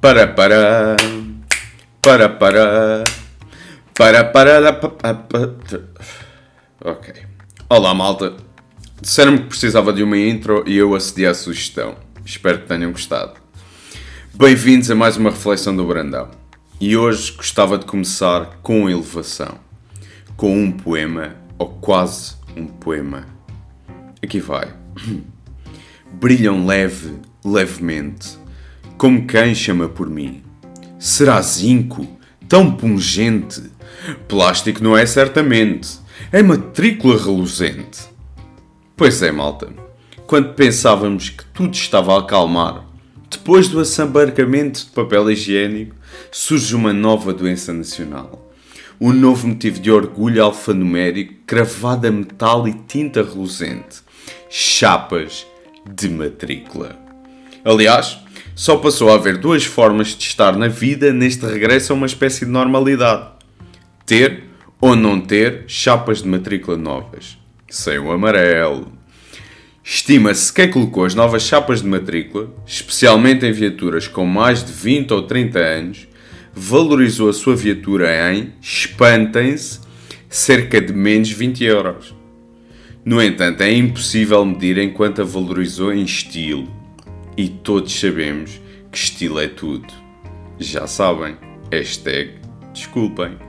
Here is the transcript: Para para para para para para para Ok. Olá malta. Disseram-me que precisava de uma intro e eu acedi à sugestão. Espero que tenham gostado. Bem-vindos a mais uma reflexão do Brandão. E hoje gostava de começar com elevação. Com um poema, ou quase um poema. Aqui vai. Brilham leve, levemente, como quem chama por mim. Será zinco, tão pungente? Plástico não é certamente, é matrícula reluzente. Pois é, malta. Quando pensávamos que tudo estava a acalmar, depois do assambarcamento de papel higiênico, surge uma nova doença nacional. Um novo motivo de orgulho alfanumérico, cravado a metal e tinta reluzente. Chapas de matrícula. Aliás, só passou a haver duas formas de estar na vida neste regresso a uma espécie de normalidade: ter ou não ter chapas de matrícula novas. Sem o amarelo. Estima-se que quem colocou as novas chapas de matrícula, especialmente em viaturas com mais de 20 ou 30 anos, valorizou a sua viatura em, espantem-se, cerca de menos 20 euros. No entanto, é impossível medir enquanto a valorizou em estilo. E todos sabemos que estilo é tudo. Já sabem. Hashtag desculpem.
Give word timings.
Para 0.00 0.28
para 0.28 0.96
para 2.00 2.28
para 2.28 2.68
para 3.92 4.24
para 4.24 4.72
para 4.72 5.84
Ok. 6.84 7.14
Olá 7.68 7.92
malta. 7.92 8.36
Disseram-me 9.00 9.38
que 9.40 9.46
precisava 9.46 9.92
de 9.92 10.04
uma 10.04 10.16
intro 10.16 10.62
e 10.68 10.76
eu 10.76 10.94
acedi 10.94 11.26
à 11.26 11.34
sugestão. 11.34 11.96
Espero 12.24 12.60
que 12.60 12.68
tenham 12.68 12.92
gostado. 12.92 13.32
Bem-vindos 14.32 14.88
a 14.88 14.94
mais 14.94 15.16
uma 15.16 15.30
reflexão 15.30 15.74
do 15.74 15.84
Brandão. 15.84 16.30
E 16.80 16.96
hoje 16.96 17.32
gostava 17.32 17.76
de 17.76 17.84
começar 17.84 18.60
com 18.62 18.88
elevação. 18.88 19.58
Com 20.36 20.62
um 20.62 20.70
poema, 20.70 21.34
ou 21.58 21.70
quase 21.70 22.36
um 22.56 22.68
poema. 22.68 23.26
Aqui 24.22 24.38
vai. 24.38 24.72
Brilham 26.12 26.64
leve, 26.64 27.16
levemente, 27.44 28.38
como 28.98 29.26
quem 29.26 29.54
chama 29.54 29.88
por 29.88 30.10
mim. 30.10 30.42
Será 30.98 31.40
zinco, 31.40 32.04
tão 32.48 32.72
pungente? 32.72 33.62
Plástico 34.26 34.82
não 34.82 34.96
é 34.96 35.06
certamente, 35.06 36.00
é 36.32 36.42
matrícula 36.42 37.16
reluzente. 37.16 38.00
Pois 38.96 39.22
é, 39.22 39.30
malta. 39.30 39.68
Quando 40.26 40.52
pensávamos 40.54 41.30
que 41.30 41.44
tudo 41.54 41.74
estava 41.74 42.14
a 42.14 42.18
acalmar, 42.18 42.84
depois 43.30 43.68
do 43.68 43.78
assambarcamento 43.78 44.86
de 44.86 44.90
papel 44.90 45.30
higiênico, 45.30 45.94
surge 46.32 46.74
uma 46.74 46.92
nova 46.92 47.32
doença 47.32 47.72
nacional. 47.72 48.52
Um 49.00 49.12
novo 49.12 49.46
motivo 49.46 49.78
de 49.78 49.92
orgulho 49.92 50.42
alfanumérico, 50.42 51.34
cravado 51.46 52.08
a 52.08 52.10
metal 52.10 52.66
e 52.66 52.72
tinta 52.72 53.22
reluzente. 53.22 54.00
Chapas 54.50 55.46
de 55.88 56.08
matrícula. 56.08 56.98
Aliás, 57.64 58.18
só 58.58 58.76
passou 58.76 59.08
a 59.08 59.14
haver 59.14 59.36
duas 59.36 59.64
formas 59.64 60.16
de 60.16 60.24
estar 60.24 60.56
na 60.56 60.66
vida 60.66 61.12
neste 61.12 61.46
regresso 61.46 61.92
a 61.92 61.94
uma 61.94 62.06
espécie 62.06 62.44
de 62.44 62.50
normalidade: 62.50 63.28
ter 64.04 64.42
ou 64.80 64.96
não 64.96 65.20
ter 65.20 65.62
chapas 65.68 66.22
de 66.22 66.28
matrícula 66.28 66.76
novas. 66.76 67.38
Sem 67.70 68.00
o 68.00 68.10
amarelo. 68.10 68.90
Estima-se 69.84 70.52
que 70.52 70.62
quem 70.62 70.72
colocou 70.72 71.04
as 71.04 71.14
novas 71.14 71.44
chapas 71.44 71.82
de 71.82 71.86
matrícula, 71.86 72.52
especialmente 72.66 73.46
em 73.46 73.52
viaturas 73.52 74.08
com 74.08 74.26
mais 74.26 74.64
de 74.64 74.72
20 74.72 75.12
ou 75.12 75.22
30 75.22 75.58
anos, 75.60 76.08
valorizou 76.52 77.28
a 77.28 77.32
sua 77.32 77.54
viatura 77.54 78.34
em, 78.34 78.54
espantem-se, 78.60 79.78
cerca 80.28 80.80
de 80.80 80.92
menos 80.92 81.30
20 81.30 81.62
euros. 81.62 82.12
No 83.04 83.22
entanto, 83.22 83.60
é 83.60 83.72
impossível 83.72 84.44
medir 84.44 84.78
enquanto 84.78 85.22
a 85.22 85.24
valorizou 85.24 85.92
em 85.92 86.02
estilo. 86.02 86.87
E 87.38 87.48
todos 87.48 87.92
sabemos 87.92 88.60
que 88.90 88.98
estilo 88.98 89.38
é 89.38 89.46
tudo. 89.46 89.86
Já 90.58 90.88
sabem. 90.88 91.36
Hashtag 91.70 92.32
desculpem. 92.74 93.47